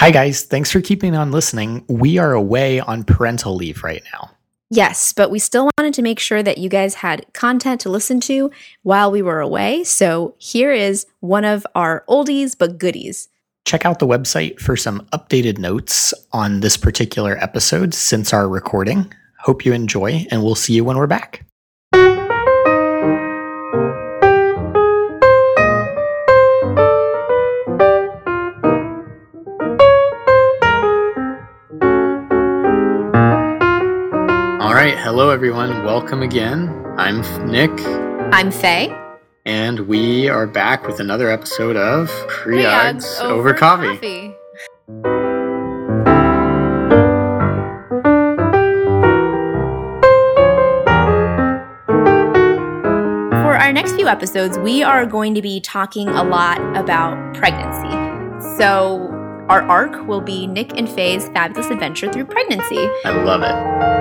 Hi, 0.00 0.10
guys. 0.10 0.44
Thanks 0.44 0.70
for 0.70 0.80
keeping 0.80 1.14
on 1.14 1.30
listening. 1.30 1.84
We 1.86 2.16
are 2.16 2.32
away 2.32 2.80
on 2.80 3.04
parental 3.04 3.54
leave 3.54 3.84
right 3.84 4.02
now. 4.14 4.30
Yes, 4.70 5.12
but 5.12 5.30
we 5.30 5.38
still 5.38 5.68
wanted 5.76 5.92
to 5.92 6.00
make 6.00 6.18
sure 6.18 6.42
that 6.42 6.56
you 6.56 6.70
guys 6.70 6.94
had 6.94 7.26
content 7.34 7.82
to 7.82 7.90
listen 7.90 8.18
to 8.20 8.50
while 8.82 9.10
we 9.10 9.20
were 9.20 9.40
away. 9.40 9.84
So 9.84 10.36
here 10.38 10.72
is 10.72 11.04
one 11.20 11.44
of 11.44 11.66
our 11.74 12.02
oldies 12.08 12.56
but 12.58 12.78
goodies. 12.78 13.28
Check 13.66 13.84
out 13.84 13.98
the 13.98 14.06
website 14.06 14.58
for 14.58 14.74
some 14.74 15.06
updated 15.12 15.58
notes 15.58 16.14
on 16.32 16.60
this 16.60 16.78
particular 16.78 17.36
episode 17.36 17.92
since 17.92 18.32
our 18.32 18.48
recording. 18.48 19.12
Hope 19.40 19.66
you 19.66 19.74
enjoy, 19.74 20.26
and 20.30 20.42
we'll 20.42 20.54
see 20.54 20.72
you 20.72 20.82
when 20.82 20.96
we're 20.96 21.08
back. 21.08 21.44
Right, 34.90 34.98
hello 34.98 35.30
everyone. 35.30 35.84
Welcome 35.84 36.20
again. 36.20 36.68
I'm 36.96 37.20
Nick, 37.48 37.70
I'm 38.34 38.50
Fei. 38.50 38.92
and 39.44 39.86
we 39.86 40.28
are 40.28 40.48
back 40.48 40.84
with 40.84 40.98
another 40.98 41.30
episode 41.30 41.76
of 41.76 42.08
Creogs 42.26 43.20
over, 43.20 43.54
coffee. 43.54 44.34
For 53.44 53.54
our 53.56 53.72
next 53.72 53.92
few 53.92 54.08
episodes, 54.08 54.58
we 54.58 54.82
are 54.82 55.06
going 55.06 55.36
to 55.36 55.40
be 55.40 55.60
talking 55.60 56.08
a 56.08 56.24
lot 56.24 56.58
about 56.76 57.36
pregnancy. 57.36 57.92
So, 58.58 59.06
our 59.48 59.62
arc 59.62 60.08
will 60.08 60.20
be 60.20 60.48
Nick 60.48 60.76
and 60.76 60.88
Fei's 60.88 61.28
fabulous 61.28 61.70
adventure 61.70 62.12
through 62.12 62.24
pregnancy. 62.24 62.88
I 63.04 63.10
love 63.22 63.42
it. 63.42 63.99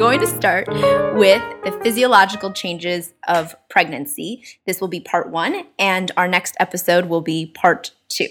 Going 0.00 0.18
to 0.18 0.26
start 0.26 0.66
with 1.14 1.42
the 1.62 1.78
physiological 1.82 2.50
changes 2.50 3.12
of 3.28 3.54
pregnancy. 3.68 4.42
This 4.64 4.80
will 4.80 4.88
be 4.88 4.98
part 4.98 5.28
one, 5.28 5.66
and 5.78 6.10
our 6.16 6.26
next 6.26 6.56
episode 6.58 7.04
will 7.04 7.20
be 7.20 7.44
part 7.44 7.90
two. 8.08 8.28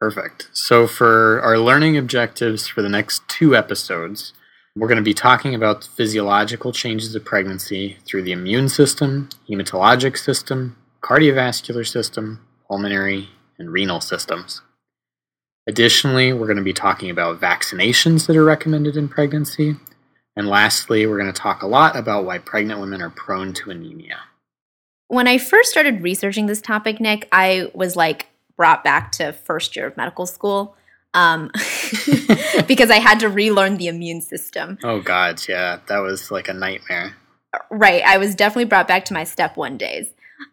Perfect. 0.00 0.48
So, 0.54 0.86
for 0.86 1.42
our 1.42 1.58
learning 1.58 1.98
objectives 1.98 2.66
for 2.68 2.80
the 2.80 2.88
next 2.88 3.20
two 3.28 3.54
episodes, 3.54 4.32
we're 4.74 4.88
going 4.88 4.96
to 4.96 5.02
be 5.02 5.12
talking 5.12 5.54
about 5.54 5.84
physiological 5.84 6.72
changes 6.72 7.14
of 7.14 7.22
pregnancy 7.22 7.98
through 8.06 8.22
the 8.22 8.32
immune 8.32 8.70
system, 8.70 9.28
hematologic 9.46 10.16
system, 10.16 10.74
cardiovascular 11.02 11.86
system, 11.86 12.46
pulmonary, 12.66 13.28
and 13.58 13.70
renal 13.70 14.00
systems. 14.00 14.62
Additionally, 15.66 16.32
we're 16.32 16.46
going 16.46 16.56
to 16.56 16.62
be 16.62 16.72
talking 16.72 17.10
about 17.10 17.42
vaccinations 17.42 18.26
that 18.26 18.38
are 18.38 18.44
recommended 18.44 18.96
in 18.96 19.06
pregnancy. 19.06 19.76
And 20.36 20.48
lastly, 20.48 21.06
we're 21.06 21.18
going 21.18 21.32
to 21.32 21.40
talk 21.40 21.62
a 21.62 21.66
lot 21.66 21.96
about 21.96 22.24
why 22.24 22.38
pregnant 22.38 22.80
women 22.80 23.00
are 23.00 23.10
prone 23.10 23.52
to 23.54 23.70
anemia. 23.70 24.18
When 25.08 25.28
I 25.28 25.38
first 25.38 25.70
started 25.70 26.02
researching 26.02 26.46
this 26.46 26.60
topic, 26.60 27.00
Nick, 27.00 27.28
I 27.30 27.70
was 27.72 27.94
like 27.94 28.26
brought 28.56 28.82
back 28.82 29.12
to 29.12 29.32
first 29.32 29.76
year 29.76 29.86
of 29.86 29.96
medical 29.96 30.26
school 30.26 30.76
um, 31.12 31.50
because 32.66 32.90
I 32.90 32.98
had 32.98 33.20
to 33.20 33.28
relearn 33.28 33.76
the 33.76 33.86
immune 33.88 34.20
system. 34.20 34.78
Oh, 34.82 35.00
God, 35.00 35.40
yeah, 35.48 35.78
that 35.86 35.98
was 35.98 36.30
like 36.30 36.48
a 36.48 36.54
nightmare. 36.54 37.14
Right. 37.70 38.02
I 38.04 38.18
was 38.18 38.34
definitely 38.34 38.64
brought 38.64 38.88
back 38.88 39.04
to 39.06 39.14
my 39.14 39.24
step 39.24 39.56
one 39.56 39.76
days. 39.76 40.08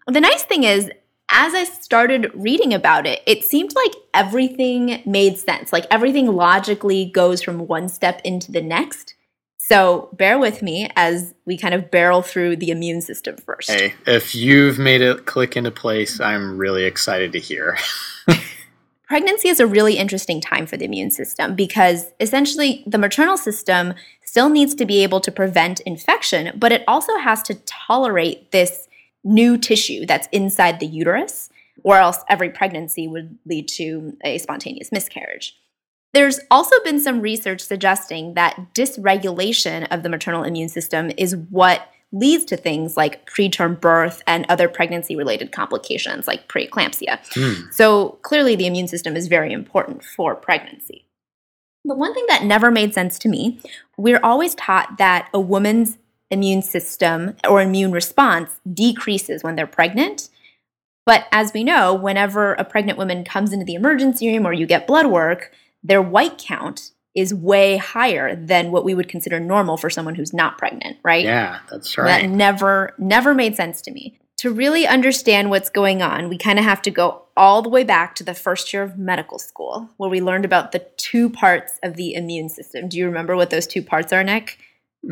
The 0.07 0.21
nice 0.21 0.43
thing 0.43 0.63
is, 0.63 0.91
as 1.29 1.53
I 1.53 1.63
started 1.63 2.29
reading 2.35 2.73
about 2.73 3.07
it, 3.07 3.21
it 3.25 3.43
seemed 3.43 3.73
like 3.73 3.93
everything 4.13 5.01
made 5.05 5.37
sense. 5.37 5.71
Like 5.71 5.85
everything 5.89 6.27
logically 6.27 7.05
goes 7.05 7.41
from 7.41 7.67
one 7.67 7.87
step 7.89 8.21
into 8.23 8.51
the 8.51 8.61
next. 8.61 9.10
So 9.71 10.09
bear 10.11 10.37
with 10.37 10.61
me 10.61 10.89
as 10.97 11.33
we 11.45 11.57
kind 11.57 11.73
of 11.73 11.89
barrel 11.89 12.21
through 12.21 12.57
the 12.57 12.71
immune 12.71 12.99
system 12.99 13.37
first. 13.37 13.71
Hey, 13.71 13.93
if 14.05 14.35
you've 14.35 14.77
made 14.77 14.99
it 14.99 15.25
click 15.27 15.55
into 15.55 15.71
place, 15.71 16.19
I'm 16.19 16.57
really 16.57 16.83
excited 16.83 17.31
to 17.31 17.39
hear. 17.39 17.77
Pregnancy 19.07 19.47
is 19.47 19.61
a 19.61 19.65
really 19.65 19.97
interesting 19.97 20.41
time 20.41 20.65
for 20.65 20.75
the 20.75 20.83
immune 20.83 21.09
system 21.09 21.55
because 21.55 22.11
essentially 22.19 22.83
the 22.85 22.97
maternal 22.97 23.37
system 23.37 23.93
still 24.25 24.49
needs 24.49 24.75
to 24.75 24.85
be 24.85 25.03
able 25.03 25.21
to 25.21 25.31
prevent 25.31 25.79
infection, 25.81 26.51
but 26.59 26.73
it 26.73 26.83
also 26.85 27.15
has 27.19 27.41
to 27.43 27.55
tolerate 27.65 28.51
this 28.51 28.89
new 29.23 29.57
tissue 29.57 30.05
that's 30.05 30.27
inside 30.33 30.81
the 30.81 30.85
uterus, 30.85 31.49
or 31.81 31.95
else 31.95 32.17
every 32.27 32.49
pregnancy 32.49 33.07
would 33.07 33.37
lead 33.45 33.69
to 33.69 34.17
a 34.25 34.37
spontaneous 34.37 34.91
miscarriage. 34.91 35.60
There's 36.13 36.39
also 36.49 36.75
been 36.83 36.99
some 36.99 37.21
research 37.21 37.61
suggesting 37.61 38.33
that 38.33 38.73
dysregulation 38.73 39.87
of 39.91 40.03
the 40.03 40.09
maternal 40.09 40.43
immune 40.43 40.69
system 40.69 41.11
is 41.17 41.35
what 41.35 41.87
leads 42.11 42.43
to 42.45 42.57
things 42.57 42.97
like 42.97 43.29
preterm 43.29 43.79
birth 43.79 44.21
and 44.27 44.45
other 44.49 44.67
pregnancy 44.67 45.15
related 45.15 45.53
complications 45.53 46.27
like 46.27 46.49
preeclampsia. 46.49 47.19
Hmm. 47.33 47.69
So 47.71 48.19
clearly, 48.21 48.55
the 48.55 48.67
immune 48.67 48.89
system 48.89 49.15
is 49.15 49.27
very 49.27 49.53
important 49.53 50.03
for 50.03 50.35
pregnancy. 50.35 51.05
The 51.85 51.95
one 51.95 52.13
thing 52.13 52.25
that 52.27 52.43
never 52.43 52.69
made 52.69 52.93
sense 52.93 53.17
to 53.19 53.29
me, 53.29 53.61
we're 53.97 54.19
always 54.21 54.53
taught 54.55 54.97
that 54.97 55.29
a 55.33 55.39
woman's 55.39 55.97
immune 56.29 56.61
system 56.61 57.35
or 57.47 57.61
immune 57.61 57.91
response 57.91 58.59
decreases 58.71 59.43
when 59.43 59.55
they're 59.55 59.65
pregnant. 59.67 60.29
But 61.05 61.25
as 61.31 61.53
we 61.53 61.63
know, 61.63 61.93
whenever 61.93 62.53
a 62.53 62.63
pregnant 62.63 62.97
woman 62.97 63.23
comes 63.23 63.51
into 63.51 63.65
the 63.65 63.73
emergency 63.73 64.31
room 64.31 64.45
or 64.45 64.53
you 64.53 64.67
get 64.67 64.85
blood 64.85 65.07
work, 65.07 65.51
their 65.83 66.01
white 66.01 66.37
count 66.37 66.91
is 67.13 67.33
way 67.33 67.77
higher 67.77 68.35
than 68.35 68.71
what 68.71 68.85
we 68.85 68.93
would 68.93 69.09
consider 69.09 69.39
normal 69.39 69.77
for 69.77 69.89
someone 69.89 70.15
who's 70.15 70.33
not 70.33 70.57
pregnant, 70.57 70.97
right? 71.03 71.25
Yeah, 71.25 71.59
that's 71.69 71.97
right. 71.97 72.21
That 72.21 72.29
never 72.29 72.93
never 72.97 73.33
made 73.33 73.55
sense 73.55 73.81
to 73.83 73.91
me. 73.91 74.17
To 74.37 74.51
really 74.51 74.87
understand 74.87 75.49
what's 75.49 75.69
going 75.69 76.01
on, 76.01 76.29
we 76.29 76.37
kind 76.37 76.57
of 76.57 76.65
have 76.65 76.81
to 76.83 76.91
go 76.91 77.23
all 77.37 77.61
the 77.61 77.69
way 77.69 77.83
back 77.83 78.15
to 78.15 78.23
the 78.23 78.33
first 78.33 78.73
year 78.73 78.81
of 78.81 78.97
medical 78.97 79.37
school, 79.37 79.89
where 79.97 80.09
we 80.09 80.21
learned 80.21 80.45
about 80.45 80.71
the 80.71 80.85
two 80.97 81.29
parts 81.29 81.79
of 81.83 81.95
the 81.95 82.15
immune 82.15 82.49
system. 82.49 82.87
Do 82.87 82.97
you 82.97 83.05
remember 83.05 83.35
what 83.35 83.49
those 83.49 83.67
two 83.67 83.83
parts 83.83 84.11
are, 84.11 84.23
Nick? 84.23 84.57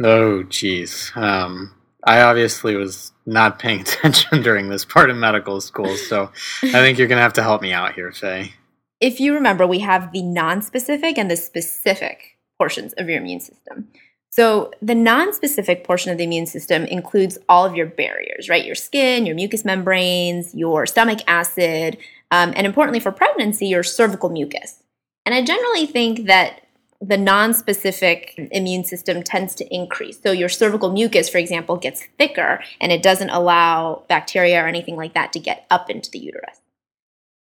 Oh, 0.03 0.44
geez. 0.44 1.12
Um, 1.16 1.75
I 2.03 2.22
obviously 2.22 2.75
was 2.75 3.12
not 3.25 3.59
paying 3.59 3.81
attention 3.81 4.41
during 4.41 4.69
this 4.69 4.86
part 4.86 5.09
of 5.09 5.18
medical 5.18 5.62
school, 5.62 5.96
so 5.96 6.31
I 6.63 6.72
think 6.72 6.97
you're 6.97 7.07
going 7.07 7.18
to 7.18 7.24
have 7.24 7.34
to 7.34 7.44
help 7.44 7.62
me 7.62 7.72
out 7.72 7.94
here, 7.94 8.12
Fei. 8.12 8.53
If 9.00 9.20
you 9.20 9.34
remember, 9.34 9.66
we 9.66 9.80
have 9.80 10.12
the 10.12 10.22
non-specific 10.22 11.18
and 11.18 11.32
the 11.32 11.38
specific 11.38 12.38
portions 12.58 12.94
of 12.94 13.08
your 13.08 13.20
immune 13.20 13.40
system. 13.40 13.88
So, 14.32 14.72
the 14.82 14.96
non 14.96 15.34
specific 15.34 15.84
portion 15.84 16.12
of 16.12 16.18
the 16.18 16.24
immune 16.24 16.46
system 16.46 16.86
includes 16.86 17.38
all 17.48 17.66
of 17.66 17.76
your 17.76 17.88
barriers, 17.88 18.48
right? 18.48 18.64
Your 18.64 18.76
skin, 18.76 19.26
your 19.26 19.36
mucous 19.36 19.66
membranes, 19.66 20.54
your 20.54 20.86
stomach 20.86 21.20
acid, 21.28 21.98
um, 22.30 22.54
and 22.56 22.68
importantly 22.68 23.00
for 23.00 23.12
pregnancy, 23.12 23.68
your 23.68 23.84
cervical 23.84 24.30
mucus. 24.30 24.84
And 25.26 25.34
I 25.34 25.44
generally 25.44 25.88
think 25.88 26.28
that 26.28 26.62
the 27.02 27.18
non 27.18 27.54
specific 27.54 28.34
immune 28.52 28.84
system 28.84 29.24
tends 29.24 29.56
to 29.56 29.74
increase. 29.74 30.22
So, 30.22 30.31
your 30.31 30.50
cervical 30.50 30.92
mucus, 30.92 31.28
for 31.28 31.40
example, 31.40 31.78
gets 31.78 32.04
thicker 32.20 32.62
and 32.80 32.92
it 32.92 33.02
doesn't 33.02 33.31
allow 33.31 34.04
bacteria 34.10 34.64
or 34.64 34.68
anything 34.68 34.96
like 34.96 35.16
that 35.16 35.34
to 35.34 35.40
get 35.40 35.66
up 35.72 35.90
into 35.90 36.12
the 36.12 36.20
uterus. 36.20 36.60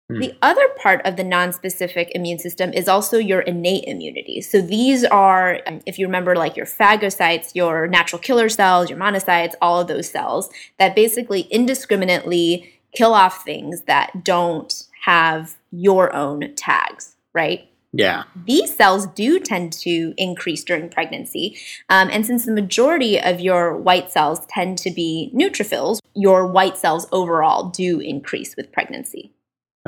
Hmm. 0.09 0.19
The 0.19 0.35
other 0.41 0.67
part 0.81 1.01
of 1.05 1.17
the 1.17 1.23
non-specific 1.23 2.11
immune 2.15 2.39
system 2.39 2.73
is 2.73 2.87
also 2.87 3.17
your 3.17 3.41
innate 3.41 3.83
immunity. 3.85 4.41
So 4.41 4.61
these 4.61 5.03
are, 5.05 5.61
um, 5.67 5.81
if 5.85 5.99
you 5.99 6.07
remember, 6.07 6.35
like 6.35 6.57
your 6.57 6.65
phagocytes, 6.65 7.53
your 7.53 7.87
natural 7.87 8.19
killer 8.19 8.49
cells, 8.49 8.89
your 8.89 8.99
monocytes, 8.99 9.53
all 9.61 9.81
of 9.81 9.87
those 9.87 10.09
cells 10.09 10.49
that 10.79 10.95
basically 10.95 11.41
indiscriminately 11.41 12.73
kill 12.93 13.13
off 13.13 13.43
things 13.43 13.83
that 13.83 14.23
don't 14.23 14.83
have 15.03 15.55
your 15.71 16.13
own 16.15 16.55
tags, 16.55 17.15
right? 17.33 17.69
Yeah. 17.91 18.23
These 18.45 18.75
cells 18.75 19.07
do 19.07 19.39
tend 19.39 19.73
to 19.73 20.13
increase 20.17 20.63
during 20.63 20.89
pregnancy. 20.89 21.57
Um, 21.89 22.09
and 22.11 22.25
since 22.25 22.45
the 22.45 22.51
majority 22.51 23.19
of 23.19 23.39
your 23.39 23.75
white 23.75 24.11
cells 24.11 24.45
tend 24.47 24.77
to 24.79 24.91
be 24.91 25.31
neutrophils, 25.33 25.99
your 26.13 26.47
white 26.47 26.77
cells 26.77 27.07
overall 27.11 27.69
do 27.69 27.99
increase 27.99 28.55
with 28.55 28.71
pregnancy. 28.71 29.31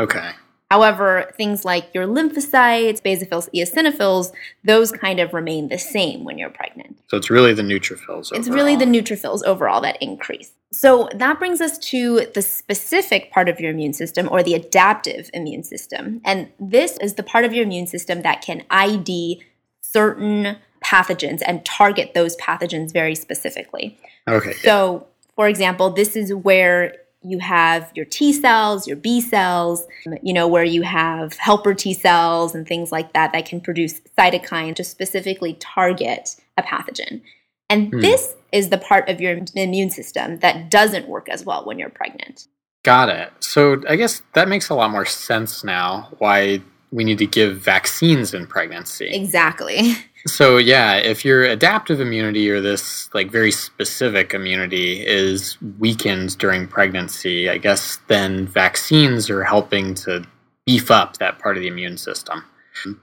Okay. 0.02 0.32
However, 0.72 1.30
things 1.36 1.66
like 1.66 1.94
your 1.94 2.08
lymphocytes, 2.08 3.02
basophils, 3.02 3.50
eosinophils, 3.54 4.32
those 4.64 4.90
kind 4.90 5.20
of 5.20 5.34
remain 5.34 5.68
the 5.68 5.78
same 5.78 6.24
when 6.24 6.38
you're 6.38 6.50
pregnant. 6.50 6.98
So 7.10 7.18
it's 7.18 7.30
really 7.30 7.54
the 7.54 7.62
neutrophils. 7.62 8.32
It's 8.32 8.48
really 8.48 8.78
the 8.78 8.86
neutrophils 8.86 9.44
overall 9.44 9.82
that 9.82 10.02
increase. 10.02 10.54
So 10.72 11.10
that 11.14 11.40
brings 11.40 11.60
us 11.60 11.78
to 11.90 12.28
the 12.34 12.42
specific 12.42 13.34
part 13.34 13.50
of 13.50 13.60
your 13.60 13.72
immune 13.72 13.92
system 13.92 14.30
or 14.32 14.42
the 14.42 14.54
adaptive 14.54 15.30
immune 15.34 15.64
system. 15.64 16.22
And 16.24 16.50
this 16.58 16.98
is 17.00 17.16
the 17.16 17.24
part 17.24 17.44
of 17.44 17.54
your 17.54 17.66
immune 17.66 17.88
system 17.88 18.22
that 18.22 18.42
can 18.42 18.64
ID 18.70 19.44
certain 19.82 20.56
pathogens 20.82 21.42
and 21.46 21.66
target 21.66 22.14
those 22.14 22.38
pathogens 22.38 22.94
very 22.94 23.14
specifically. 23.14 24.00
Okay. 24.26 24.54
So, 24.54 25.06
for 25.36 25.50
example, 25.50 25.90
this 25.90 26.16
is 26.16 26.34
where 26.34 26.96
you 27.24 27.40
have 27.40 27.92
your 27.94 28.06
T 28.06 28.34
cells, 28.34 28.88
your 28.88 28.98
B 28.98 29.22
cells, 29.22 29.86
you 30.22 30.34
know, 30.34 30.48
where 30.48 30.64
you 30.64 30.82
have 30.82 31.36
helper 31.36 31.74
T 31.74 31.94
cells 31.94 32.56
and 32.56 32.68
things 32.68 32.92
like 32.92 33.14
that 33.14 33.32
that 33.34 33.46
can 33.46 33.62
produce 33.62 34.02
cytokines 34.18 34.76
to 34.76 34.84
specifically 34.84 35.54
target 35.56 36.36
a 36.58 36.64
pathogen. 36.64 37.22
And 37.70 37.92
hmm. 37.92 38.00
this 38.00 38.36
is 38.52 38.70
the 38.70 38.78
part 38.78 39.08
of 39.08 39.22
your 39.22 39.40
immune 39.56 39.90
system 39.90 40.40
that 40.40 40.70
doesn't 40.70 41.08
work 41.08 41.30
as 41.30 41.46
well 41.46 41.64
when 41.66 41.80
you're 41.80 41.90
pregnant. 41.90 42.48
Got 42.84 43.10
it. 43.10 43.32
So 43.40 43.82
I 43.88 43.96
guess 43.96 44.24
that 44.34 44.48
makes 44.48 44.70
a 44.70 44.76
lot 44.76 44.92
more 44.92 45.06
sense 45.06 45.64
now 45.64 46.10
why 46.18 46.62
we 46.92 47.04
need 47.04 47.20
to 47.20 47.28
give 47.28 47.58
vaccines 47.58 48.34
in 48.34 48.48
pregnancy. 48.48 49.08
Exactly. 49.08 49.94
So 50.28 50.58
yeah, 50.58 50.98
if 50.98 51.26
your 51.26 51.44
adaptive 51.44 52.00
immunity 52.00 52.50
or 52.50 52.62
this 52.62 53.10
like 53.14 53.32
very 53.32 53.52
specific 53.52 54.34
immunity 54.34 55.06
is 55.06 55.58
weakened 55.80 56.38
during 56.38 56.68
pregnancy, 56.68 57.50
I 57.50 57.58
guess 57.58 57.98
then 58.08 58.46
vaccines 58.48 59.30
are 59.30 59.44
helping 59.44 59.96
to 59.96 60.24
beef 60.66 60.92
up 60.92 61.18
that 61.18 61.40
part 61.40 61.58
of 61.58 61.62
the 61.62 61.68
immune 61.68 61.98
system. 61.98 62.44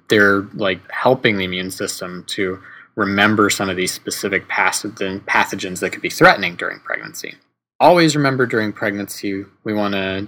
They're 0.09 0.43
like 0.55 0.81
helping 0.91 1.37
the 1.37 1.45
immune 1.45 1.71
system 1.71 2.25
to 2.29 2.63
remember 2.95 3.51
some 3.51 3.69
of 3.69 3.77
these 3.77 3.93
specific 3.93 4.49
pathogens 4.49 5.81
that 5.81 5.91
could 5.91 6.03
be 6.03 6.11
threatening 6.11 6.57
during 6.57 6.81
pregnancy. 6.81 7.35
Always 7.81 8.17
remember 8.17 8.47
during 8.47 8.73
pregnancy, 8.73 9.45
we 9.65 9.73
want 9.73 9.95
to 9.95 10.27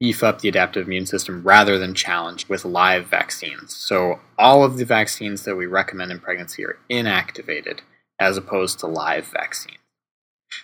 beef 0.00 0.22
up 0.22 0.40
the 0.40 0.48
adaptive 0.48 0.86
immune 0.86 1.06
system 1.06 1.42
rather 1.42 1.78
than 1.78 1.94
challenge 1.94 2.48
with 2.48 2.64
live 2.64 3.06
vaccines. 3.06 3.74
So, 3.74 4.20
all 4.38 4.62
of 4.62 4.76
the 4.76 4.84
vaccines 4.84 5.44
that 5.44 5.56
we 5.56 5.66
recommend 5.66 6.12
in 6.12 6.18
pregnancy 6.18 6.64
are 6.64 6.78
inactivated 6.90 7.80
as 8.20 8.36
opposed 8.36 8.78
to 8.80 8.86
live 8.86 9.26
vaccines. 9.26 9.78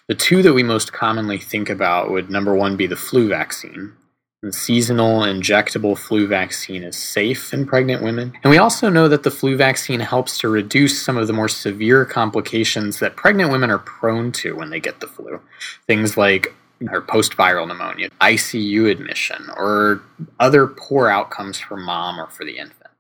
The 0.09 0.15
two 0.15 0.43
that 0.43 0.53
we 0.53 0.63
most 0.63 0.93
commonly 0.93 1.39
think 1.39 1.69
about 1.69 2.11
would 2.11 2.31
number 2.31 2.55
one 2.55 2.77
be 2.77 2.87
the 2.87 2.97
flu 2.97 3.29
vaccine. 3.29 3.95
The 4.43 4.53
seasonal 4.53 5.21
injectable 5.21 5.97
flu 5.97 6.27
vaccine 6.27 6.83
is 6.83 6.97
safe 6.97 7.55
in 7.55 7.65
pregnant 7.65 8.03
women. 8.03 8.33
And 8.43 8.51
we 8.51 8.59
also 8.59 8.89
know 8.89 9.09
that 9.09 9.23
the 9.23 9.31
flu 9.31 9.57
vaccine 9.57 10.01
helps 10.01 10.39
to 10.39 10.49
reduce 10.49 11.01
some 11.01 11.17
of 11.17 11.29
the 11.29 11.33
more 11.33 11.49
severe 11.49 12.05
complications 12.05 12.99
that 12.99 13.15
pregnant 13.15 13.53
women 13.53 13.71
are 13.71 13.79
prone 13.79 14.33
to 14.33 14.57
when 14.57 14.71
they 14.71 14.81
get 14.81 14.99
the 14.99 15.07
flu. 15.07 15.41
Things 15.87 16.17
like 16.17 16.55
or 16.91 17.01
post 17.01 17.37
viral 17.37 17.69
pneumonia, 17.69 18.09
ICU 18.21 18.91
admission, 18.91 19.49
or 19.57 20.03
other 20.41 20.67
poor 20.67 21.09
outcomes 21.09 21.59
for 21.59 21.77
mom 21.77 22.19
or 22.19 22.29
for 22.29 22.45
the 22.45 22.59
infant. 22.59 22.91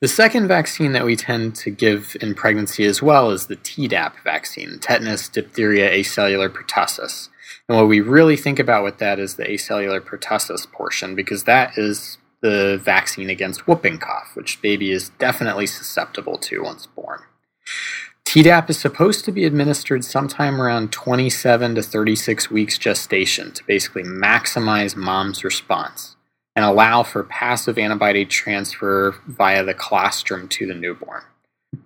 The 0.00 0.08
second 0.08 0.48
vaccine 0.48 0.92
that 0.92 1.04
we 1.04 1.14
tend 1.14 1.54
to 1.56 1.70
give 1.70 2.16
in 2.20 2.34
pregnancy 2.34 2.84
as 2.84 3.00
well 3.00 3.30
is 3.30 3.46
the 3.46 3.56
Tdap 3.56 4.14
vaccine, 4.24 4.80
tetanus, 4.80 5.28
diphtheria, 5.28 5.90
acellular 5.92 6.48
pertussis. 6.48 7.28
And 7.68 7.78
what 7.78 7.86
we 7.86 8.00
really 8.00 8.36
think 8.36 8.58
about 8.58 8.82
with 8.82 8.98
that 8.98 9.20
is 9.20 9.36
the 9.36 9.44
acellular 9.44 10.00
pertussis 10.00 10.70
portion, 10.72 11.14
because 11.14 11.44
that 11.44 11.78
is 11.78 12.18
the 12.40 12.80
vaccine 12.82 13.30
against 13.30 13.68
whooping 13.68 13.98
cough, 13.98 14.32
which 14.34 14.60
baby 14.60 14.90
is 14.90 15.10
definitely 15.20 15.68
susceptible 15.68 16.36
to 16.38 16.64
once. 16.64 16.88
Tdap 18.32 18.70
is 18.70 18.78
supposed 18.78 19.26
to 19.26 19.30
be 19.30 19.44
administered 19.44 20.06
sometime 20.06 20.58
around 20.58 20.90
27 20.90 21.74
to 21.74 21.82
36 21.82 22.50
weeks 22.50 22.78
gestation 22.78 23.52
to 23.52 23.62
basically 23.66 24.04
maximize 24.04 24.96
mom's 24.96 25.44
response 25.44 26.16
and 26.56 26.64
allow 26.64 27.02
for 27.02 27.24
passive 27.24 27.76
antibody 27.76 28.24
transfer 28.24 29.14
via 29.26 29.62
the 29.62 29.74
colostrum 29.74 30.48
to 30.48 30.66
the 30.66 30.72
newborn. 30.72 31.20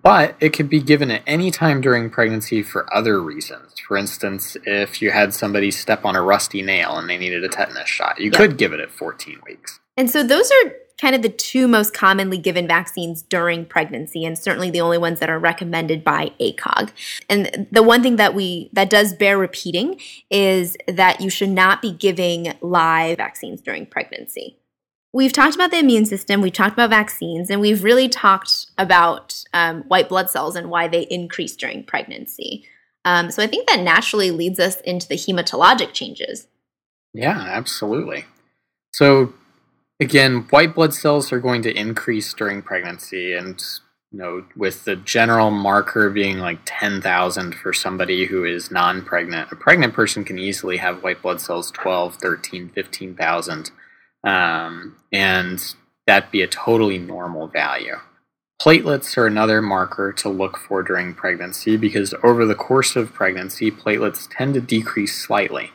But 0.01 0.37
it 0.39 0.53
could 0.53 0.69
be 0.69 0.79
given 0.79 1.11
at 1.11 1.21
any 1.27 1.51
time 1.51 1.81
during 1.81 2.09
pregnancy 2.09 2.63
for 2.63 2.87
other 2.95 3.21
reasons. 3.21 3.77
For 3.85 3.97
instance, 3.97 4.55
if 4.63 5.01
you 5.01 5.11
had 5.11 5.33
somebody 5.33 5.69
step 5.69 6.05
on 6.05 6.15
a 6.15 6.21
rusty 6.21 6.61
nail 6.61 6.97
and 6.97 7.09
they 7.09 7.17
needed 7.17 7.43
a 7.43 7.49
tetanus 7.49 7.89
shot, 7.89 8.21
you 8.21 8.31
could 8.31 8.57
give 8.57 8.71
it 8.71 8.79
at 8.79 8.91
14 8.91 9.41
weeks. 9.45 9.81
And 9.97 10.09
so 10.09 10.23
those 10.23 10.49
are 10.49 10.71
kind 10.99 11.15
of 11.15 11.21
the 11.21 11.29
two 11.29 11.67
most 11.67 11.93
commonly 11.93 12.37
given 12.37 12.67
vaccines 12.67 13.21
during 13.21 13.65
pregnancy 13.65 14.25
and 14.25 14.37
certainly 14.37 14.71
the 14.71 14.81
only 14.81 14.97
ones 14.97 15.19
that 15.19 15.29
are 15.29 15.39
recommended 15.39 16.03
by 16.03 16.31
ACOG. 16.39 16.89
And 17.29 17.67
the 17.71 17.83
one 17.83 18.01
thing 18.01 18.15
that 18.15 18.33
we 18.33 18.69
that 18.73 18.89
does 18.89 19.13
bear 19.13 19.37
repeating 19.37 19.99
is 20.31 20.75
that 20.87 21.21
you 21.21 21.29
should 21.29 21.49
not 21.49 21.81
be 21.81 21.91
giving 21.91 22.53
live 22.61 23.17
vaccines 23.17 23.61
during 23.61 23.85
pregnancy. 23.85 24.57
We've 25.13 25.33
talked 25.33 25.55
about 25.55 25.71
the 25.71 25.79
immune 25.79 26.05
system, 26.05 26.41
we've 26.41 26.53
talked 26.53 26.73
about 26.73 26.89
vaccines, 26.89 27.49
and 27.49 27.61
we've 27.61 27.83
really 27.83 28.09
talked 28.09 28.67
about 28.77 29.43
um, 29.53 29.83
white 29.83 30.09
blood 30.09 30.29
cells 30.29 30.55
and 30.55 30.69
why 30.69 30.87
they 30.87 31.03
increase 31.03 31.55
during 31.55 31.83
pregnancy. 31.83 32.65
Um, 33.05 33.31
so 33.31 33.41
I 33.41 33.47
think 33.47 33.69
that 33.69 33.79
naturally 33.79 34.31
leads 34.31 34.59
us 34.59 34.81
into 34.81 35.07
the 35.07 35.15
hematologic 35.15 35.93
changes. 35.93 36.47
Yeah, 37.13 37.39
absolutely. 37.39 38.25
So 38.91 39.33
again, 39.99 40.47
white 40.49 40.75
blood 40.75 40.93
cells 40.93 41.31
are 41.31 41.39
going 41.39 41.61
to 41.63 41.73
increase 41.75 42.33
during 42.33 42.61
pregnancy, 42.61 43.33
and 43.33 43.61
you 44.11 44.19
know, 44.19 44.45
with 44.55 44.85
the 44.85 44.95
general 44.95 45.51
marker 45.51 46.09
being 46.09 46.39
like 46.39 46.59
10,000 46.65 47.55
for 47.55 47.73
somebody 47.73 48.25
who 48.25 48.45
is 48.45 48.71
non 48.71 49.03
pregnant, 49.03 49.51
a 49.51 49.55
pregnant 49.55 49.93
person 49.93 50.23
can 50.23 50.39
easily 50.39 50.77
have 50.77 51.03
white 51.03 51.21
blood 51.21 51.41
cells 51.41 51.71
12, 51.71 52.15
13, 52.15 52.69
15,000. 52.69 53.71
Um, 54.23 54.95
and 55.11 55.75
that 56.05 56.31
be 56.31 56.41
a 56.41 56.47
totally 56.47 56.97
normal 56.97 57.47
value. 57.47 57.97
Platelets 58.61 59.17
are 59.17 59.27
another 59.27 59.61
marker 59.61 60.11
to 60.13 60.29
look 60.29 60.57
for 60.57 60.81
during 60.81 61.13
pregnancy 61.13 61.77
because 61.77 62.15
over 62.23 62.45
the 62.45 62.55
course 62.55 62.95
of 62.95 63.13
pregnancy, 63.13 63.69
platelets 63.69 64.27
tend 64.31 64.55
to 64.55 64.61
decrease 64.61 65.15
slightly 65.15 65.71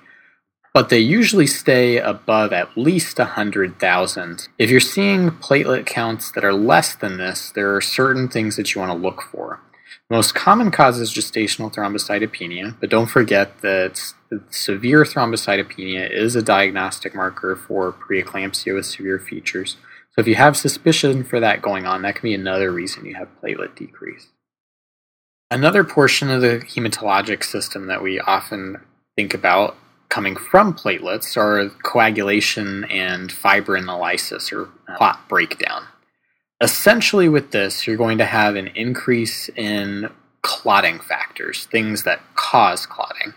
but 0.75 0.89
they 0.89 0.99
usually 0.99 1.47
stay 1.47 1.99
above 1.99 2.53
at 2.53 2.77
least 2.77 3.19
100,000. 3.19 4.49
If 4.59 4.71
you're 4.71 4.81
seeing 4.81 5.31
platelet 5.31 5.87
counts 5.87 6.31
that 6.33 6.45
are 6.45 6.55
less 6.55 6.95
than 6.95 7.19
this, 7.19 7.51
there 7.51 7.75
are 7.75 7.81
certain 7.81 8.29
things 8.29 8.57
that 8.57 8.75
you 8.75 8.81
want 8.81 8.93
to 8.93 8.99
look 8.99 9.23
for. 9.23 9.61
The 10.09 10.17
most 10.17 10.35
common 10.35 10.71
cause 10.71 10.99
is 10.99 11.13
gestational 11.13 11.73
thrombocytopenia, 11.73 12.77
but 12.81 12.91
don't 12.91 13.07
forget 13.07 13.61
that 13.61 14.15
severe 14.51 15.05
thrombocytopenia 15.05 16.11
is 16.11 16.37
a 16.37 16.43
diagnostic 16.43 17.15
marker 17.15 17.55
for 17.57 17.93
preeclampsia 17.93 18.75
with 18.75 18.87
severe 18.87 19.19
features. 19.19 19.77
So 20.15 20.21
if 20.21 20.27
you 20.27 20.35
have 20.35 20.57
suspicion 20.57 21.25
for 21.25 21.41
that 21.41 21.63
going 21.63 21.87
on, 21.87 22.03
that 22.03 22.15
can 22.17 22.23
be 22.23 22.35
another 22.35 22.71
reason 22.71 23.07
you 23.07 23.15
have 23.15 23.29
platelet 23.43 23.75
decrease. 23.75 24.29
Another 25.51 25.85
portion 25.85 26.31
of 26.31 26.41
the 26.41 26.61
hematologic 26.61 27.45
system 27.45 27.87
that 27.87 28.03
we 28.03 28.19
often 28.21 28.81
think 29.17 29.35
about 29.35 29.77
coming 30.13 30.37
from 30.37 30.75
platelets 30.75 31.39
are 31.39 31.71
coagulation 31.83 32.85
and 32.85 33.31
fibrinolysis 33.31 34.53
or 34.53 34.69
clot 34.99 35.27
breakdown. 35.27 35.87
Essentially, 36.61 37.31
with 37.31 37.51
this, 37.51 37.87
you're 37.87 37.97
going 37.97 38.19
to 38.19 38.27
have 38.27 38.55
an 38.55 38.69
increase 38.75 39.49
in 39.57 40.11
clotting 40.43 41.01
factors, 41.01 41.65
things 41.65 42.03
that 42.03 42.21
cause 42.35 42.85
clotting. 42.85 43.33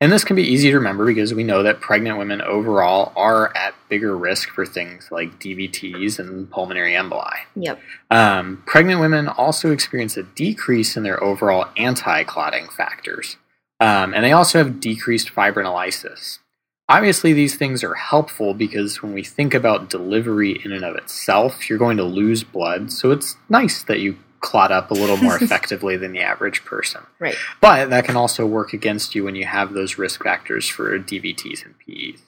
And 0.00 0.10
this 0.10 0.24
can 0.24 0.34
be 0.34 0.42
easy 0.42 0.70
to 0.70 0.76
remember 0.76 1.04
because 1.04 1.34
we 1.34 1.44
know 1.44 1.62
that 1.62 1.80
pregnant 1.82 2.18
women 2.18 2.40
overall 2.40 3.12
are 3.16 3.54
at 3.54 3.74
bigger 3.90 4.16
risk 4.16 4.48
for 4.48 4.64
things 4.64 5.08
like 5.10 5.38
DVTs 5.38 6.18
and 6.18 6.50
pulmonary 6.50 6.92
emboli. 6.92 7.36
Yep. 7.54 7.80
Um, 8.10 8.62
pregnant 8.66 9.00
women 9.00 9.28
also 9.28 9.72
experience 9.72 10.16
a 10.16 10.22
decrease 10.22 10.96
in 10.96 11.02
their 11.02 11.22
overall 11.22 11.66
anti 11.76 12.24
clotting 12.24 12.68
factors. 12.68 13.36
Um, 13.80 14.14
and 14.14 14.24
they 14.24 14.32
also 14.32 14.58
have 14.58 14.80
decreased 14.80 15.34
fibrinolysis. 15.34 16.38
Obviously, 16.88 17.32
these 17.32 17.56
things 17.56 17.82
are 17.82 17.94
helpful 17.94 18.52
because 18.52 19.02
when 19.02 19.14
we 19.14 19.24
think 19.24 19.54
about 19.54 19.88
delivery 19.88 20.60
in 20.64 20.72
and 20.72 20.84
of 20.84 20.96
itself, 20.96 21.68
you're 21.68 21.78
going 21.78 21.96
to 21.96 22.04
lose 22.04 22.44
blood. 22.44 22.92
So 22.92 23.10
it's 23.10 23.36
nice 23.48 23.82
that 23.84 24.00
you 24.00 24.18
clot 24.40 24.70
up 24.70 24.90
a 24.90 24.94
little 24.94 25.16
more 25.16 25.36
effectively 25.42 25.96
than 25.96 26.12
the 26.12 26.20
average 26.20 26.64
person. 26.64 27.00
Right. 27.18 27.36
But 27.60 27.88
that 27.88 28.04
can 28.04 28.16
also 28.16 28.44
work 28.44 28.74
against 28.74 29.14
you 29.14 29.24
when 29.24 29.34
you 29.34 29.46
have 29.46 29.72
those 29.72 29.96
risk 29.96 30.22
factors 30.22 30.68
for 30.68 30.98
DVTs 30.98 31.64
and 31.64 31.74
PEs. 31.78 32.20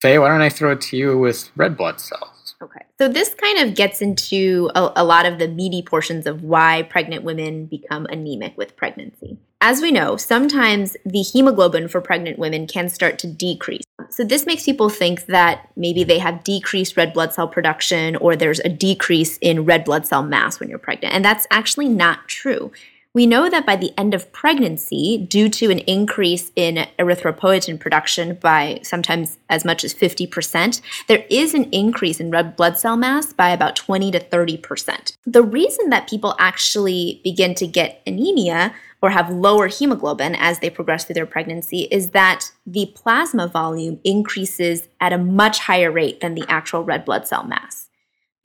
Fei, 0.00 0.18
why 0.18 0.28
don't 0.28 0.40
I 0.40 0.48
throw 0.48 0.72
it 0.72 0.80
to 0.82 0.96
you 0.96 1.18
with 1.18 1.50
red 1.56 1.76
blood 1.76 2.00
cells? 2.00 2.37
Okay. 2.60 2.80
So 2.98 3.08
this 3.08 3.34
kind 3.34 3.60
of 3.60 3.76
gets 3.76 4.02
into 4.02 4.70
a, 4.74 4.92
a 4.96 5.04
lot 5.04 5.26
of 5.26 5.38
the 5.38 5.46
meaty 5.46 5.82
portions 5.82 6.26
of 6.26 6.42
why 6.42 6.82
pregnant 6.82 7.22
women 7.22 7.66
become 7.66 8.06
anemic 8.06 8.56
with 8.56 8.76
pregnancy. 8.76 9.38
As 9.60 9.80
we 9.80 9.92
know, 9.92 10.16
sometimes 10.16 10.96
the 11.04 11.22
hemoglobin 11.22 11.88
for 11.88 12.00
pregnant 12.00 12.38
women 12.38 12.66
can 12.66 12.88
start 12.88 13.18
to 13.20 13.26
decrease. 13.26 13.82
So, 14.10 14.24
this 14.24 14.46
makes 14.46 14.64
people 14.64 14.88
think 14.88 15.26
that 15.26 15.70
maybe 15.76 16.04
they 16.04 16.18
have 16.18 16.44
decreased 16.44 16.96
red 16.96 17.12
blood 17.12 17.34
cell 17.34 17.48
production 17.48 18.16
or 18.16 18.36
there's 18.36 18.60
a 18.60 18.68
decrease 18.68 19.36
in 19.38 19.64
red 19.64 19.84
blood 19.84 20.06
cell 20.06 20.22
mass 20.22 20.58
when 20.58 20.68
you're 20.68 20.78
pregnant. 20.78 21.14
And 21.14 21.24
that's 21.24 21.46
actually 21.50 21.88
not 21.88 22.28
true. 22.28 22.72
We 23.18 23.26
know 23.26 23.50
that 23.50 23.66
by 23.66 23.74
the 23.74 23.92
end 23.98 24.14
of 24.14 24.30
pregnancy, 24.30 25.18
due 25.18 25.48
to 25.48 25.72
an 25.72 25.80
increase 25.80 26.52
in 26.54 26.86
erythropoietin 27.00 27.80
production 27.80 28.36
by 28.36 28.78
sometimes 28.84 29.38
as 29.50 29.64
much 29.64 29.82
as 29.82 29.92
50%, 29.92 30.80
there 31.08 31.24
is 31.28 31.52
an 31.52 31.64
increase 31.72 32.20
in 32.20 32.30
red 32.30 32.54
blood 32.54 32.78
cell 32.78 32.96
mass 32.96 33.32
by 33.32 33.50
about 33.50 33.74
20 33.74 34.12
to 34.12 34.20
30%. 34.20 35.16
The 35.26 35.42
reason 35.42 35.90
that 35.90 36.08
people 36.08 36.36
actually 36.38 37.20
begin 37.24 37.56
to 37.56 37.66
get 37.66 38.02
anemia 38.06 38.72
or 39.02 39.10
have 39.10 39.30
lower 39.30 39.66
hemoglobin 39.66 40.36
as 40.36 40.60
they 40.60 40.70
progress 40.70 41.04
through 41.04 41.14
their 41.14 41.26
pregnancy 41.26 41.88
is 41.90 42.10
that 42.10 42.52
the 42.64 42.92
plasma 42.94 43.48
volume 43.48 43.98
increases 44.04 44.86
at 45.00 45.12
a 45.12 45.18
much 45.18 45.58
higher 45.58 45.90
rate 45.90 46.20
than 46.20 46.36
the 46.36 46.44
actual 46.48 46.84
red 46.84 47.04
blood 47.04 47.26
cell 47.26 47.42
mass. 47.42 47.87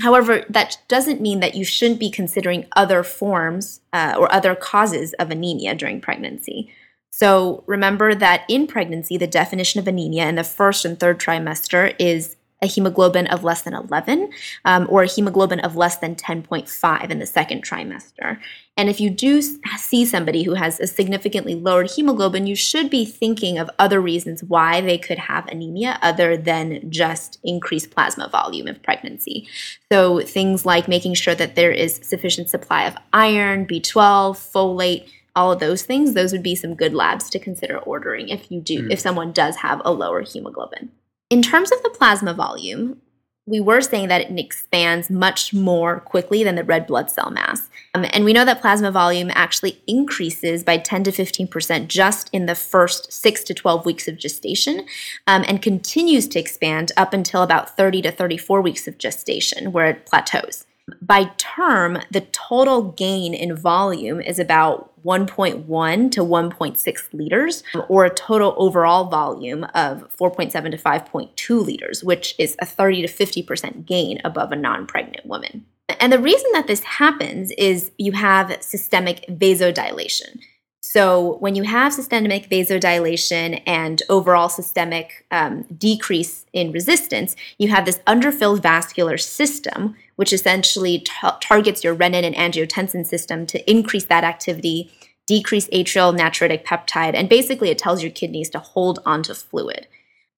However, 0.02 0.44
that 0.50 0.80
doesn't 0.88 1.22
mean 1.22 1.40
that 1.40 1.56
you 1.56 1.64
shouldn't 1.64 2.00
be 2.00 2.10
considering 2.10 2.66
other 2.76 3.04
forms 3.04 3.82
uh, 3.94 4.16
or 4.18 4.34
other 4.34 4.56
causes 4.56 5.14
of 5.14 5.30
anemia 5.30 5.76
during 5.76 6.02
pregnancy. 6.02 6.72
So 7.12 7.64
remember 7.68 8.16
that 8.16 8.44
in 8.50 8.66
pregnancy, 8.66 9.18
the 9.18 9.28
definition 9.28 9.80
of 9.80 9.88
anemia 9.88 10.28
in 10.28 10.36
the 10.36 10.44
first 10.44 10.84
and 10.84 11.00
third 11.00 11.20
trimester 11.20 11.96
is 12.00 12.36
a 12.64 12.66
hemoglobin 12.66 13.28
of 13.28 13.44
less 13.44 13.62
than 13.62 13.76
11 13.76 14.32
um, 14.66 14.88
or 14.90 15.04
a 15.04 15.08
hemoglobin 15.08 15.60
of 15.60 15.76
less 15.76 15.98
than 15.98 16.16
10.5 16.16 17.10
in 17.10 17.20
the 17.20 17.26
second 17.26 17.64
trimester. 17.64 18.40
And 18.76 18.90
if 18.90 19.00
you 19.00 19.12
do 19.12 19.42
see 19.42 20.06
somebody 20.06 20.42
who 20.44 20.56
has 20.56 20.80
a 20.80 20.88
significantly 20.88 21.54
lowered 21.54 21.92
hemoglobin, 21.92 22.48
you 22.48 22.56
should 22.56 22.90
be 22.90 23.06
thinking 23.06 23.60
of 23.60 23.70
other 23.78 24.02
reasons 24.02 24.44
why 24.44 24.82
they 24.82 24.98
could 24.98 25.20
have 25.20 25.48
anemia 25.48 26.00
other 26.02 26.38
than 26.38 26.90
just 26.90 27.38
increased 27.44 27.92
plasma 27.92 28.30
volume 28.30 28.68
of 28.68 28.82
pregnancy. 28.82 29.48
So 29.92 30.22
things 30.22 30.66
like 30.66 30.88
making 30.88 31.14
sure 31.16 31.36
that 31.36 31.56
there 31.56 31.72
is 31.72 32.00
sufficient 32.02 32.50
supply 32.50 32.86
of 32.86 32.98
iron, 33.12 33.68
B12, 33.68 34.38
folate, 34.52 35.08
all 35.36 35.52
of 35.52 35.60
those 35.60 35.84
things, 35.84 36.14
those 36.14 36.32
would 36.32 36.44
be 36.44 36.56
some 36.56 36.76
good 36.76 36.94
labs 36.94 37.30
to 37.32 37.40
consider 37.40 37.80
ordering 37.80 38.30
if 38.30 38.52
you 38.52 38.62
do, 38.62 38.84
mm. 38.84 38.92
if 38.92 39.00
someone 39.00 39.32
does 39.32 39.58
have 39.58 39.82
a 39.84 39.92
lower 39.92 40.22
hemoglobin. 40.22 40.92
In 41.34 41.42
terms 41.42 41.72
of 41.72 41.82
the 41.82 41.90
plasma 41.90 42.32
volume, 42.36 43.02
we 43.48 43.60
were 43.60 43.82
saying 43.82 44.08
that 44.10 44.22
it 44.22 44.40
expands 44.40 45.10
much 45.10 45.52
more 45.52 46.00
quickly 46.00 46.44
than 46.44 46.54
the 46.54 46.64
red 46.64 46.86
blood 46.86 47.10
cell 47.10 47.32
mass. 47.32 47.72
Um, 47.96 48.06
and 48.14 48.24
we 48.24 48.34
know 48.34 48.46
that 48.46 48.62
plasma 48.62 48.92
volume 48.92 49.32
actually 49.34 49.82
increases 49.88 50.64
by 50.64 50.78
10 50.78 51.06
to 51.06 51.12
15% 51.12 51.88
just 51.88 52.30
in 52.34 52.46
the 52.46 52.54
first 52.54 53.12
6 53.12 53.44
to 53.46 53.54
12 53.56 53.84
weeks 53.84 54.08
of 54.08 54.20
gestation 54.20 54.86
um, 55.26 55.44
and 55.48 55.60
continues 55.60 56.28
to 56.28 56.40
expand 56.40 56.92
up 56.98 57.14
until 57.14 57.42
about 57.42 57.76
30 57.76 58.04
to 58.04 58.12
34 58.12 58.62
weeks 58.62 58.88
of 58.88 59.00
gestation, 59.00 59.72
where 59.72 59.88
it 59.88 60.06
plateaus. 60.06 60.68
By 61.02 61.32
term, 61.38 62.00
the 62.12 62.22
total 62.32 62.92
gain 62.92 63.34
in 63.34 63.56
volume 63.56 64.20
is 64.20 64.38
about 64.38 64.92
1.1 65.04 66.12
to 66.12 66.22
1.6 66.22 67.04
liters, 67.14 67.64
or 67.88 68.06
a 68.06 68.14
total 68.14 68.54
overall 68.58 69.06
volume 69.06 69.64
of 69.76 70.10
4.7 70.18 70.52
to 70.72 70.78
5.2 70.78 71.66
liters, 71.66 72.04
which 72.04 72.36
is 72.38 72.56
a 72.60 72.66
30 72.66 73.08
to 73.08 73.08
50% 73.08 73.86
gain 73.86 74.20
above 74.24 74.52
a 74.52 74.56
non 74.56 74.86
pregnant 74.86 75.26
woman. 75.26 75.66
And 76.00 76.12
the 76.12 76.20
reason 76.20 76.50
that 76.54 76.68
this 76.68 76.84
happens 76.84 77.52
is 77.52 77.92
you 77.98 78.14
have 78.14 78.62
systemic 78.62 79.26
vasodilation. 79.28 80.40
So, 80.82 81.38
when 81.40 81.56
you 81.56 81.64
have 81.64 81.94
systemic 81.94 82.50
vasodilation 82.50 83.64
and 83.66 84.02
overall 84.10 84.50
systemic 84.50 85.26
um, 85.32 85.64
decrease 85.78 86.46
in 86.54 86.72
resistance, 86.72 87.36
you 87.58 87.70
have 87.70 87.86
this 87.86 88.00
underfilled 88.06 88.62
vascular 88.62 89.18
system, 89.18 89.96
which 90.16 90.34
essentially 90.34 91.06
targets 91.42 91.84
your 91.84 91.96
renin 91.96 92.24
and 92.24 92.36
angiotensin 92.36 93.06
system 93.06 93.46
to 93.48 93.70
increase 93.70 94.06
that 94.06 94.24
activity, 94.24 94.92
decrease 95.28 95.68
atrial 95.70 96.18
natriuretic 96.18 96.66
peptide, 96.66 97.14
and 97.14 97.30
basically 97.30 97.70
it 97.70 97.78
tells 97.78 98.02
your 98.02 98.12
kidneys 98.12 98.50
to 98.50 98.60
hold 98.60 99.00
onto 99.06 99.34
fluid. 99.34 99.88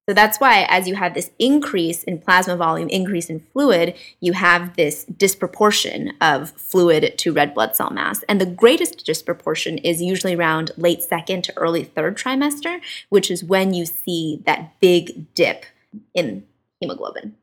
So 0.08 0.13
that's 0.13 0.39
why, 0.39 0.67
as 0.70 0.88
you 0.88 0.94
have 0.94 1.15
this 1.15 1.32
increase 1.39 2.03
in 2.03 2.20
plasma 2.20 2.55
volume, 2.55 2.89
increase 2.89 3.27
in 3.27 3.39
fluid, 3.39 3.96
you 4.20 4.34
have 4.34 4.75
this 4.75 5.03
disproportion 5.05 6.13
of 6.22 6.51
fluid 6.51 7.17
to 7.17 7.34
red 7.34 7.55
blood 7.55 7.75
cell 7.75 7.89
mass. 7.89 8.22
And 8.29 8.39
the 8.39 8.46
greatest 8.46 9.03
disproportion 9.03 9.79
is 9.79 10.03
usually 10.03 10.36
around 10.36 10.70
late 10.77 11.01
second 11.01 11.44
to 11.46 11.58
early 11.58 11.84
third 11.84 12.17
trimester, 12.17 12.79
which 13.10 13.32
is 13.32 13.44
when 13.44 13.74
you 13.74 13.88
see 13.88 14.44
that 14.46 14.79
big 14.79 15.34
dip 15.34 15.65
in 16.13 16.46
hemoglobin. 16.79 17.36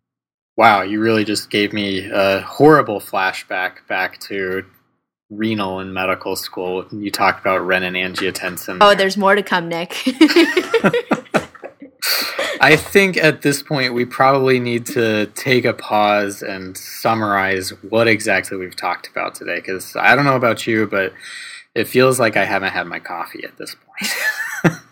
Wow, 0.56 0.82
you 0.82 1.00
really 1.00 1.24
just 1.24 1.48
gave 1.50 1.72
me 1.72 2.10
a 2.10 2.40
horrible 2.42 3.00
flashback 3.00 3.86
back 3.88 4.20
to 4.20 4.64
renal 5.30 5.80
in 5.80 5.92
medical 5.92 6.36
school. 6.36 6.84
You 6.92 7.10
talked 7.10 7.40
about 7.40 7.62
renin 7.62 7.96
angiotensin. 7.96 8.78
Oh, 8.80 8.94
there's 8.94 9.16
more 9.16 9.34
to 9.34 9.42
come, 9.42 9.68
Nick. 9.68 9.96
I 12.60 12.76
think 12.76 13.16
at 13.16 13.42
this 13.42 13.60
point 13.62 13.92
we 13.92 14.04
probably 14.04 14.60
need 14.60 14.86
to 14.86 15.26
take 15.34 15.64
a 15.64 15.72
pause 15.72 16.42
and 16.42 16.76
summarize 16.76 17.70
what 17.82 18.06
exactly 18.06 18.56
we've 18.56 18.76
talked 18.76 19.08
about 19.08 19.34
today 19.34 19.56
because 19.56 19.96
I 19.96 20.14
don't 20.14 20.24
know 20.24 20.36
about 20.36 20.64
you, 20.66 20.86
but 20.86 21.12
it 21.74 21.88
feels 21.88 22.20
like 22.20 22.36
I 22.36 22.44
haven't 22.44 22.72
had 22.72 22.86
my 22.86 23.00
coffee 23.00 23.42
at 23.44 23.56
this 23.56 23.74
point. 23.74 24.78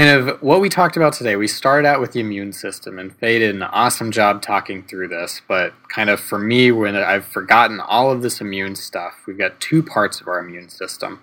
kind 0.00 0.18
of 0.18 0.40
what 0.40 0.62
we 0.62 0.70
talked 0.70 0.96
about 0.96 1.12
today, 1.12 1.36
we 1.36 1.46
started 1.46 1.86
out 1.86 2.00
with 2.00 2.12
the 2.12 2.20
immune 2.20 2.54
system, 2.54 2.98
and 2.98 3.14
Fei 3.18 3.38
did 3.38 3.54
an 3.54 3.62
awesome 3.62 4.10
job 4.10 4.40
talking 4.40 4.82
through 4.82 5.08
this. 5.08 5.42
But 5.46 5.74
kind 5.90 6.08
of 6.08 6.18
for 6.18 6.38
me, 6.38 6.72
when 6.72 6.96
I've 6.96 7.26
forgotten 7.26 7.80
all 7.80 8.10
of 8.10 8.22
this 8.22 8.40
immune 8.40 8.76
stuff, 8.76 9.12
we've 9.26 9.36
got 9.36 9.60
two 9.60 9.82
parts 9.82 10.18
of 10.20 10.26
our 10.28 10.38
immune 10.38 10.70
system 10.70 11.20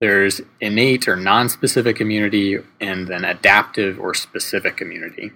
there's 0.00 0.40
innate 0.60 1.06
or 1.06 1.16
non-specific 1.16 2.00
immunity 2.00 2.58
and 2.80 3.06
then 3.08 3.24
adaptive 3.24 3.98
or 3.98 4.12
specific 4.12 4.80
immunity. 4.80 5.30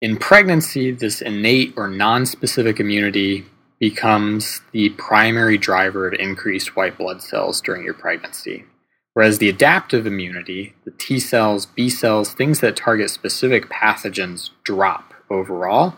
In 0.00 0.16
pregnancy, 0.16 0.90
this 0.90 1.20
innate 1.20 1.74
or 1.76 1.86
non-specific 1.86 2.80
immunity 2.80 3.44
becomes 3.78 4.62
the 4.72 4.88
primary 4.90 5.58
driver 5.58 6.08
of 6.08 6.14
increased 6.14 6.74
white 6.74 6.96
blood 6.96 7.22
cells 7.22 7.60
during 7.60 7.84
your 7.84 7.94
pregnancy. 7.94 8.64
Whereas 9.14 9.38
the 9.38 9.48
adaptive 9.48 10.06
immunity, 10.06 10.74
the 10.84 10.92
T 10.92 11.18
cells, 11.18 11.66
B 11.66 11.88
cells, 11.88 12.32
things 12.32 12.60
that 12.60 12.76
target 12.76 13.10
specific 13.10 13.68
pathogens 13.68 14.50
drop 14.62 15.14
overall. 15.28 15.96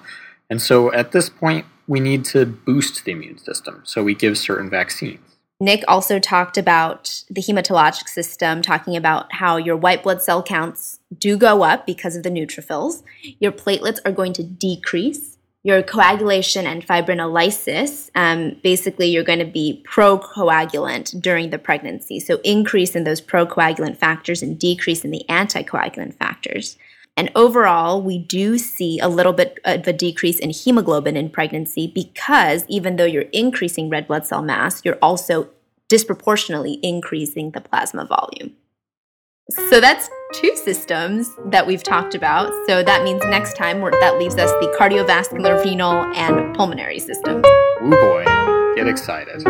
And 0.49 0.61
so 0.61 0.93
at 0.93 1.13
this 1.13 1.29
point, 1.29 1.67
we 1.87 2.01
need 2.01 2.25
to 2.27 2.47
boost 2.47 3.05
the 3.05 3.13
immune 3.13 3.39
system. 3.39 3.83
So 3.85 4.03
we 4.03 4.15
give 4.15 4.39
certain 4.39 4.71
vaccines. 4.71 5.21
Nick 5.61 5.85
also 5.87 6.19
talked 6.19 6.59
about 6.59 7.23
the 7.31 7.41
hematologic 7.41 8.09
system, 8.09 8.63
talking 8.63 8.97
about 8.97 9.33
how 9.35 9.57
your 9.57 9.77
white 9.77 10.03
blood 10.03 10.21
cell 10.21 10.43
counts 10.43 10.99
do 11.17 11.37
go 11.37 11.63
up 11.63 11.87
because 11.87 12.17
of 12.17 12.25
the 12.25 12.31
neutrophils. 12.31 13.05
Your 13.39 13.53
platelets 13.53 14.01
are 14.05 14.11
going 14.11 14.33
to 14.33 14.43
decrease. 14.43 15.39
Your 15.65 15.83
coagulation 15.83 16.67
and 16.67 16.85
fibrinolysis, 16.85 18.11
um, 18.17 18.57
basically, 18.65 19.07
you're 19.07 19.23
going 19.23 19.39
to 19.39 19.45
be 19.45 19.83
procoagulant 19.87 21.21
during 21.21 21.51
the 21.51 21.59
pregnancy. 21.59 22.19
So, 22.19 22.41
increase 22.43 22.97
in 22.97 23.05
those 23.05 23.21
procoagulant 23.21 23.97
factors 23.97 24.43
and 24.43 24.59
decrease 24.59 25.05
in 25.05 25.13
the 25.13 25.25
anticoagulant 25.29 26.15
factors. 26.15 26.77
And 27.17 27.31
overall, 27.37 28.03
we 28.03 28.19
do 28.19 28.59
see 28.59 28.99
a 28.99 29.09
little 29.09 29.33
bit 29.33 29.59
of 29.65 29.87
a 29.87 29.93
decrease 29.93 30.39
in 30.39 30.51
hemoglobin 30.51 31.17
in 31.17 31.31
pregnancy 31.31 31.87
because 31.87 32.65
even 32.69 32.97
though 32.97 33.05
you're 33.05 33.23
increasing 33.33 33.91
red 33.91 34.09
blood 34.09 34.27
cell 34.27 34.43
mass, 34.43 34.85
you're 34.85 34.99
also 35.03 35.51
disproportionately 35.89 36.81
increasing 36.83 37.51
the 37.51 37.61
plasma 37.61 38.07
volume. 38.07 38.57
So 39.51 39.81
that's 39.81 40.09
two 40.35 40.57
systems 40.57 41.29
that 41.47 41.67
we've 41.67 41.83
talked 41.83 42.15
about. 42.15 42.53
So 42.67 42.83
that 42.83 43.03
means 43.05 43.23
next 43.27 43.57
time 43.57 43.81
that 43.81 44.19
leaves 44.19 44.37
us 44.37 44.51
the 44.53 44.75
cardiovascular, 44.79 45.63
renal, 45.65 46.05
and 46.15 46.55
pulmonary 46.57 46.99
system. 46.99 47.43
Oh 47.45 47.91
boy, 47.91 48.25
get 48.77 48.89
excited. 48.89 49.43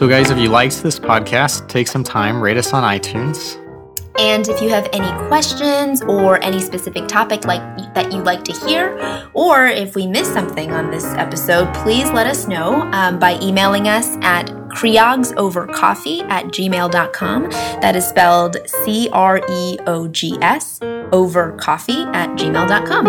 So, 0.00 0.08
guys, 0.08 0.30
if 0.30 0.38
you 0.38 0.48
liked 0.48 0.82
this 0.82 0.98
podcast, 0.98 1.68
take 1.68 1.86
some 1.86 2.02
time, 2.02 2.40
rate 2.40 2.56
us 2.56 2.72
on 2.72 2.84
iTunes. 2.84 3.59
And 4.20 4.46
if 4.48 4.60
you 4.60 4.68
have 4.68 4.86
any 4.92 5.10
questions 5.28 6.02
or 6.02 6.44
any 6.44 6.60
specific 6.60 7.08
topic 7.08 7.46
like 7.46 7.62
that 7.94 8.12
you'd 8.12 8.24
like 8.26 8.44
to 8.44 8.52
hear, 8.52 9.26
or 9.32 9.66
if 9.66 9.94
we 9.94 10.06
missed 10.06 10.34
something 10.34 10.72
on 10.72 10.90
this 10.90 11.06
episode, 11.14 11.72
please 11.76 12.10
let 12.10 12.26
us 12.26 12.46
know 12.46 12.82
um, 12.92 13.18
by 13.18 13.38
emailing 13.40 13.88
us 13.88 14.18
at 14.20 14.44
creogsovercoffee 14.68 16.28
at 16.28 16.44
gmail.com. 16.48 17.50
That 17.80 17.96
is 17.96 18.06
spelled 18.06 18.58
C 18.84 19.08
R 19.10 19.40
E 19.48 19.78
O 19.86 20.06
G 20.08 20.36
S 20.42 20.80
over 21.12 21.52
coffee 21.52 22.02
at 22.12 22.28
gmail.com. 22.36 23.06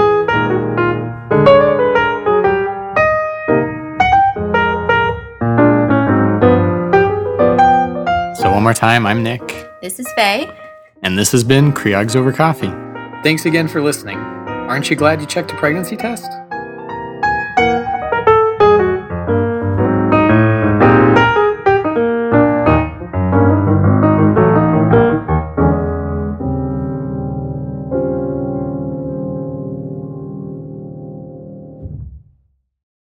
So, 8.37 8.49
one 8.49 8.63
more 8.63 8.73
time, 8.73 9.05
I'm 9.05 9.21
Nick. 9.23 9.69
This 9.81 9.99
is 9.99 10.07
Fei. 10.15 10.49
And 11.01 11.17
this 11.17 11.31
has 11.31 11.43
been 11.43 11.73
Creogs 11.73 12.15
Over 12.15 12.31
Coffee. 12.31 12.71
Thanks 13.23 13.45
again 13.45 13.67
for 13.67 13.81
listening. 13.81 14.17
Aren't 14.17 14.89
you 14.89 14.95
glad 14.95 15.19
you 15.19 15.27
checked 15.27 15.51
a 15.51 15.57
pregnancy 15.57 15.97
test? 15.97 16.40